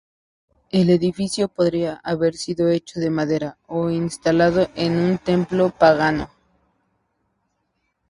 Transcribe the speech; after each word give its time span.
El 0.71 0.89
edificio 0.89 1.47
podría 1.47 2.01
haber 2.03 2.33
sido 2.33 2.69
hecho 2.69 2.99
de 2.99 3.11
madera, 3.11 3.57
o 3.67 3.91
instalado 3.91 4.67
en 4.73 4.97
un 4.99 5.19
templo 5.19 5.69
pagano. 5.69 6.31